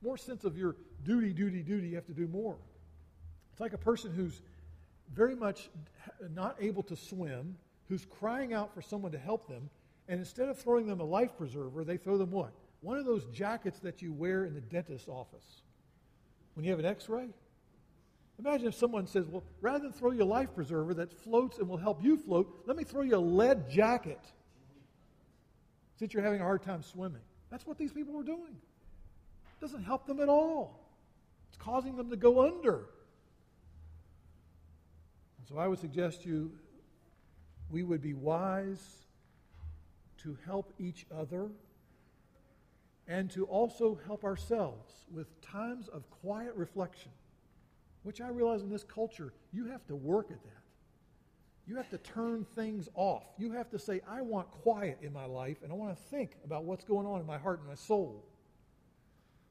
[0.00, 1.88] more sense of your duty, duty, duty.
[1.88, 2.56] You have to do more.
[3.50, 4.42] It's like a person who's
[5.12, 5.70] very much
[6.34, 7.56] not able to swim,
[7.88, 9.68] who's crying out for someone to help them,
[10.08, 12.52] and instead of throwing them a life preserver, they throw them what?
[12.80, 15.62] One of those jackets that you wear in the dentist's office
[16.54, 17.28] when you have an x ray.
[18.38, 21.68] Imagine if someone says, Well, rather than throw you a life preserver that floats and
[21.68, 24.20] will help you float, let me throw you a lead jacket
[25.96, 27.22] since you're having a hard time swimming.
[27.50, 28.50] That's what these people were doing.
[28.50, 30.80] It doesn't help them at all,
[31.48, 32.86] it's causing them to go under.
[35.38, 36.50] And so I would suggest you
[37.70, 39.04] we would be wise
[40.18, 41.50] to help each other
[43.06, 47.10] and to also help ourselves with times of quiet reflection,
[48.02, 50.50] which I realize in this culture, you have to work at that.
[51.66, 53.24] You have to turn things off.
[53.38, 56.32] You have to say, I want quiet in my life, and I want to think
[56.44, 58.24] about what's going on in my heart and my soul.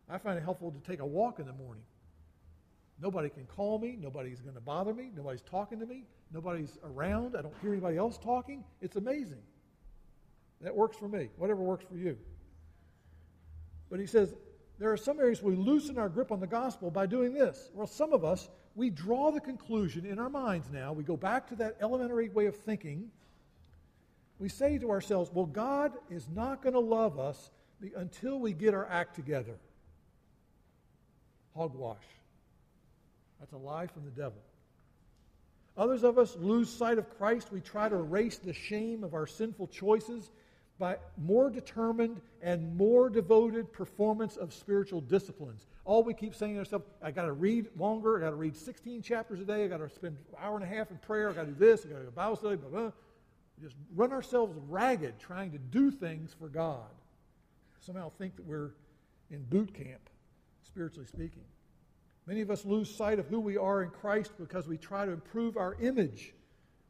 [0.09, 1.83] I find it helpful to take a walk in the morning.
[3.01, 3.97] Nobody can call me.
[3.99, 5.11] Nobody's going to bother me.
[5.15, 6.03] Nobody's talking to me.
[6.31, 7.35] Nobody's around.
[7.35, 8.63] I don't hear anybody else talking.
[8.81, 9.41] It's amazing.
[10.61, 12.17] That works for me, whatever works for you.
[13.89, 14.33] But he says,
[14.79, 17.69] there are some areas we loosen our grip on the gospel by doing this.
[17.73, 20.93] Well, some of us, we draw the conclusion in our minds now.
[20.93, 23.11] We go back to that elementary way of thinking.
[24.39, 27.51] We say to ourselves, well, God is not going to love us
[27.95, 29.57] until we get our act together.
[31.55, 31.97] Hogwash.
[33.43, 34.39] That's a lie from the devil.
[35.75, 37.51] Others of us lose sight of Christ.
[37.51, 40.31] We try to erase the shame of our sinful choices
[40.79, 45.67] by more determined and more devoted performance of spiritual disciplines.
[45.83, 48.55] All we keep saying to ourselves, I got to read longer, I got to read
[48.55, 51.29] 16 chapters a day, I got to spend an hour and a half in prayer,
[51.29, 52.91] I got to do this, I got to do Bible study, blah, blah.
[53.57, 56.87] We just run ourselves ragged trying to do things for God.
[57.81, 58.71] Somehow think that we're
[59.29, 60.09] in boot camp,
[60.63, 61.43] spiritually speaking.
[62.25, 65.11] Many of us lose sight of who we are in Christ because we try to
[65.11, 66.33] improve our image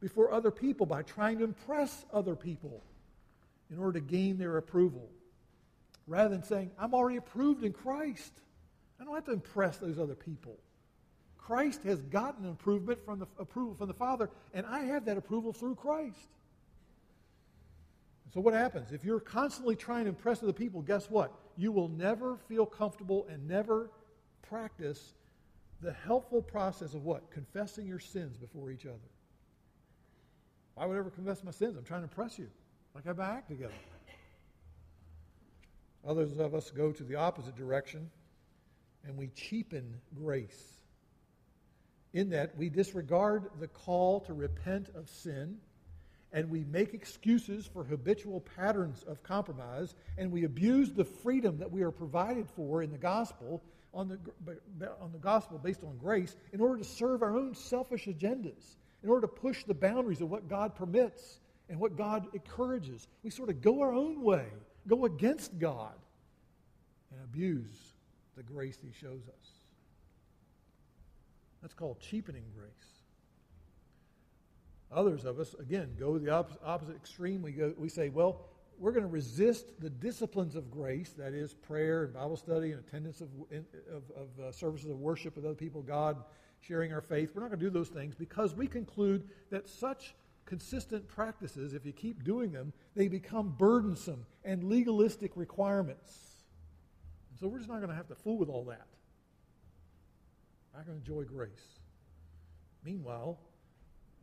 [0.00, 2.82] before other people by trying to impress other people
[3.70, 5.08] in order to gain their approval.
[6.06, 8.32] Rather than saying, I'm already approved in Christ.
[9.00, 10.56] I don't have to impress those other people.
[11.38, 15.52] Christ has gotten improvement from the approval from the Father, and I have that approval
[15.52, 16.28] through Christ.
[18.32, 18.92] So what happens?
[18.92, 21.32] If you're constantly trying to impress other people, guess what?
[21.56, 23.90] You will never feel comfortable and never
[24.42, 25.14] practice
[25.80, 27.30] the helpful process of what?
[27.30, 28.98] Confessing your sins before each other.
[30.74, 31.76] Why would I ever confess my sins?
[31.76, 32.48] I'm trying to impress you.
[32.94, 33.74] Like have my act together.
[36.06, 38.10] Others of us go to the opposite direction
[39.04, 40.62] and we cheapen grace.
[42.12, 45.58] In that we disregard the call to repent of sin
[46.32, 51.70] and we make excuses for habitual patterns of compromise and we abuse the freedom that
[51.70, 53.62] we are provided for in the gospel
[53.94, 58.06] on the, on the gospel based on grace in order to serve our own selfish
[58.06, 63.08] agendas, in order to push the boundaries of what God permits and what God encourages.
[63.22, 64.46] We sort of go our own way,
[64.86, 65.94] go against God,
[67.12, 67.94] and abuse
[68.36, 69.50] the grace He shows us.
[71.62, 72.70] That's called cheapening grace.
[74.92, 77.42] Others of us, again, go the opposite extreme.
[77.42, 78.42] We, go, we say, well,
[78.78, 82.80] we're going to resist the disciplines of grace, that is, prayer and Bible study and
[82.80, 86.22] attendance of, of, of uh, services of worship with other people, God,
[86.60, 87.30] sharing our faith.
[87.34, 90.14] We're not going to do those things because we conclude that such
[90.46, 96.12] consistent practices, if you keep doing them, they become burdensome and legalistic requirements.
[97.30, 98.86] And so we're just not going to have to fool with all that.
[100.74, 101.50] Not going to enjoy grace.
[102.84, 103.38] Meanwhile,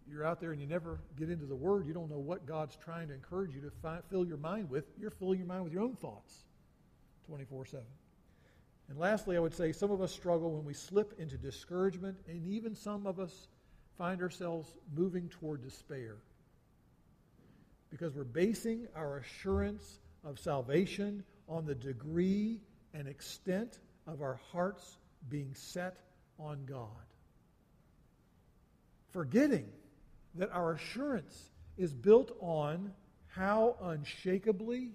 [0.10, 2.76] you're out there and you never get into the Word, you don't know what God's
[2.76, 4.86] trying to encourage you to fill your mind with.
[5.00, 6.46] You're filling your mind with your own thoughts
[7.28, 7.86] 24 7.
[8.90, 12.46] And lastly, I would say some of us struggle when we slip into discouragement, and
[12.46, 13.48] even some of us
[13.98, 16.18] find ourselves moving toward despair.
[17.90, 22.60] Because we're basing our assurance of salvation on the degree
[22.94, 24.98] and extent of our hearts
[25.30, 25.98] being set
[26.40, 26.88] on God.
[29.12, 29.70] Forgetting
[30.36, 32.92] that our assurance is built on
[33.28, 34.90] how unshakably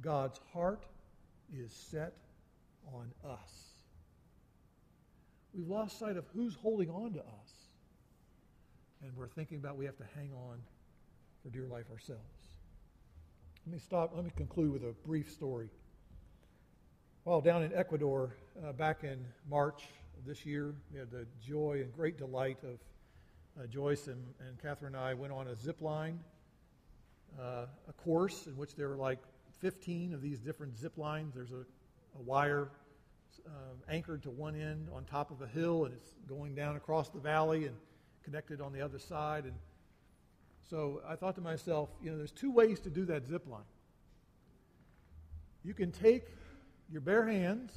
[0.00, 0.84] God's heart
[1.54, 2.14] is set
[2.94, 3.68] on us.
[5.54, 7.52] We've lost sight of who's holding on to us.
[9.02, 10.58] And we're thinking about we have to hang on
[11.42, 12.22] for dear life ourselves.
[13.66, 14.12] Let me stop.
[14.14, 15.68] Let me conclude with a brief story.
[17.24, 18.34] While down in Ecuador
[18.66, 19.84] uh, back in March
[20.18, 22.78] of this year, we had the joy and great delight of
[23.58, 26.20] uh, Joyce and, and Catherine and I went on a zip line,
[27.40, 29.18] uh, a course in which there were like
[29.60, 31.34] 15 of these different zip lines.
[31.34, 31.64] There's a,
[32.18, 32.68] a wire
[33.46, 33.50] uh,
[33.88, 37.18] anchored to one end on top of a hill, and it's going down across the
[37.18, 37.74] valley and
[38.22, 39.44] connected on the other side.
[39.44, 39.54] And
[40.68, 43.62] so I thought to myself, you know, there's two ways to do that zip line.
[45.64, 46.24] You can take
[46.90, 47.72] your bare hands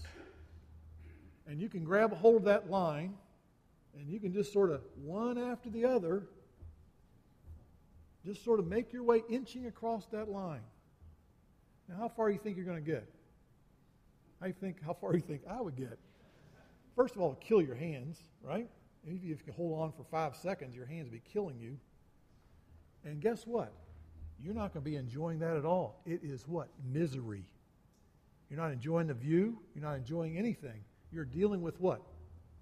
[1.47, 3.15] and you can grab a hold of that line
[3.97, 6.23] and you can just sort of one after the other
[8.25, 10.61] just sort of make your way inching across that line.
[11.89, 13.07] Now, how far do you think you're going to get?
[14.41, 15.97] I think how far do you think I would get?
[16.95, 18.69] First of all, kill your hands, right?
[19.05, 21.77] If you can hold on for five seconds, your hands will be killing you.
[23.03, 23.71] And guess what?
[24.43, 26.01] You're not going to be enjoying that at all.
[26.05, 26.67] It is what?
[26.91, 27.45] Misery.
[28.49, 29.59] You're not enjoying the view.
[29.73, 30.83] You're not enjoying anything.
[31.11, 32.01] You're dealing with what?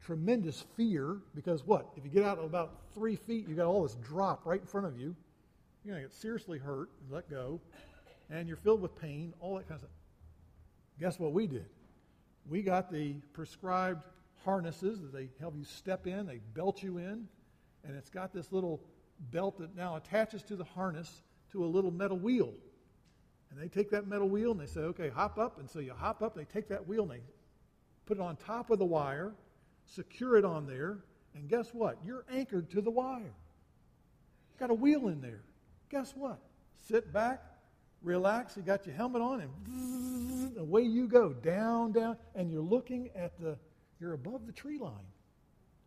[0.06, 1.90] Tremendous fear because what?
[1.96, 4.88] If you get out about three feet, you got all this drop right in front
[4.88, 5.16] of you.
[5.84, 7.60] You're going to get seriously hurt and let go.
[8.30, 9.92] And you're filled with pain, all that kind of stuff.
[11.00, 11.66] Guess what we did?
[12.48, 14.04] We got the prescribed
[14.44, 17.28] harnesses that they help you step in, they belt you in,
[17.84, 18.82] and it's got this little
[19.32, 21.22] belt that now attaches to the harness
[21.52, 22.54] to a little metal wheel.
[23.52, 25.60] And they take that metal wheel and they say, okay, hop up.
[25.60, 27.22] And so you hop up, they take that wheel and they
[28.06, 29.34] put it on top of the wire,
[29.96, 31.00] secure it on there,
[31.36, 31.98] and guess what?
[32.06, 33.34] You're anchored to the wire.
[34.60, 35.42] Got a wheel in there.
[35.90, 36.40] Guess what?
[36.88, 37.42] Sit back,
[38.02, 43.10] relax, you got your helmet on, and away you go, down, down, and you're looking
[43.16, 43.58] at the
[44.00, 44.94] you're above the tree line,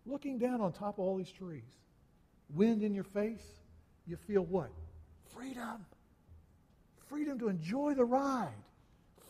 [0.04, 1.62] looking down on top of all these trees.
[2.54, 3.44] Wind in your face,
[4.06, 4.70] you feel what?
[5.34, 5.86] Freedom.
[7.08, 8.52] Freedom to enjoy the ride.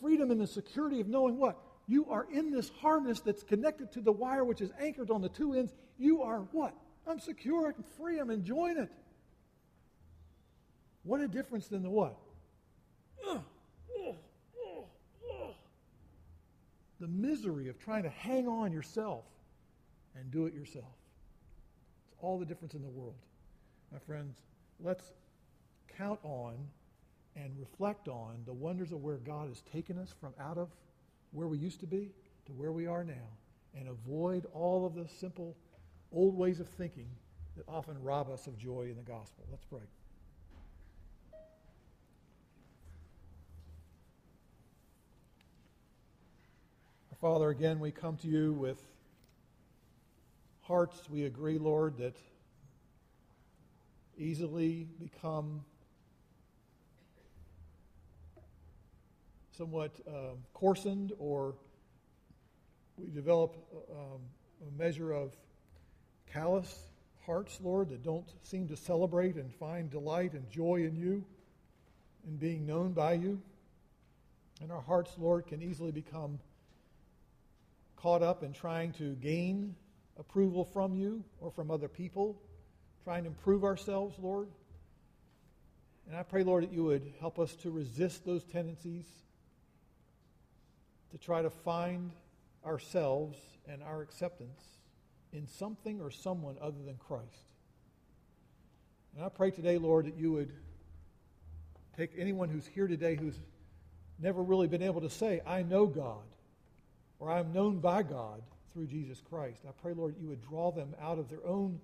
[0.00, 1.56] Freedom in the security of knowing what?
[1.86, 5.28] You are in this harness that's connected to the wire, which is anchored on the
[5.28, 5.72] two ends.
[5.98, 6.74] You are what?
[7.06, 8.90] I'm secure, I'm free, I'm enjoying it.
[11.02, 12.16] What a difference than the what?
[17.00, 19.24] The misery of trying to hang on yourself
[20.14, 20.94] and do it yourself.
[22.06, 23.16] It's all the difference in the world.
[23.92, 24.36] My friends,
[24.78, 25.10] let's
[25.98, 26.54] count on
[27.34, 30.68] and reflect on the wonders of where God has taken us from out of
[31.32, 32.10] where we used to be
[32.46, 33.28] to where we are now
[33.78, 35.56] and avoid all of the simple
[36.12, 37.08] old ways of thinking
[37.56, 39.44] that often rob us of joy in the gospel.
[39.50, 39.80] Let's pray.
[47.20, 48.82] Father, again, we come to you with
[50.62, 52.16] hearts we agree, Lord, that
[54.18, 55.64] easily become
[59.56, 61.54] somewhat uh, coarsened or
[62.96, 63.56] we develop
[63.90, 64.20] um,
[64.68, 65.34] a measure of
[66.32, 66.86] callous
[67.26, 71.24] hearts, Lord, that don't seem to celebrate and find delight and joy in you,
[72.26, 73.40] in being known by you.
[74.60, 76.38] And our hearts, Lord, can easily become
[77.96, 79.74] caught up in trying to gain
[80.18, 82.40] approval from you or from other people,
[83.04, 84.48] trying to improve ourselves, Lord.
[86.08, 89.06] And I pray, Lord, that you would help us to resist those tendencies,
[91.12, 92.10] to try to find
[92.66, 93.38] ourselves
[93.68, 94.60] and our acceptance
[95.32, 97.52] in something or someone other than Christ.
[99.14, 100.52] And I pray today, Lord, that you would
[101.96, 103.38] take anyone who's here today who's
[104.18, 106.24] never really been able to say, I know God
[107.18, 108.42] or I'm known by God
[108.72, 109.60] through Jesus Christ.
[109.68, 111.78] I pray, Lord, you would draw them out of their own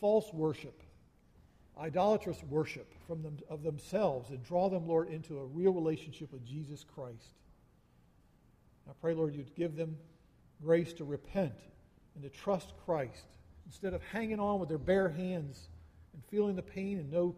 [0.00, 0.82] false worship
[1.80, 6.46] idolatrous worship from them, of themselves and draw them, Lord, into a real relationship with
[6.46, 7.34] Jesus Christ.
[8.88, 9.96] I pray, Lord, you'd give them
[10.62, 11.54] grace to repent
[12.14, 13.26] and to trust Christ
[13.66, 15.68] instead of hanging on with their bare hands
[16.12, 17.34] and feeling the pain and no,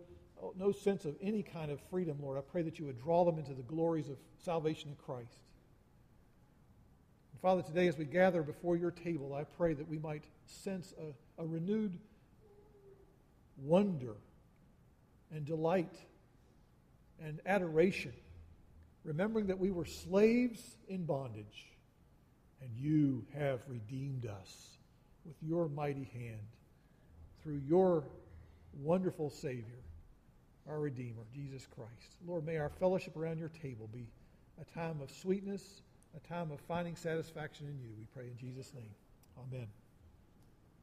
[0.59, 2.39] no sense of any kind of freedom, Lord.
[2.39, 5.39] I pray that you would draw them into the glories of salvation in Christ.
[7.33, 10.93] And Father, today as we gather before your table, I pray that we might sense
[10.99, 11.99] a, a renewed
[13.63, 14.15] wonder
[15.33, 15.95] and delight
[17.23, 18.13] and adoration,
[19.07, 21.69] remembering that we were slaves in bondage
[22.61, 24.77] and you have redeemed us
[25.25, 26.41] with your mighty hand
[27.43, 28.03] through your
[28.83, 29.83] wonderful Savior,
[30.69, 32.17] our Redeemer, Jesus Christ.
[32.27, 34.09] Lord, may our fellowship around your table be
[34.61, 35.83] a time of sweetness,
[36.17, 37.91] a time of finding satisfaction in you.
[37.97, 38.91] We pray in Jesus' name.
[39.39, 39.69] Amen.